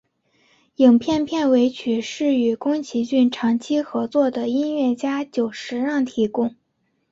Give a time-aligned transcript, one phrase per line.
[0.77, 6.55] 影片片尾曲则是与宫崎骏长期合作的音乐家久石让提供。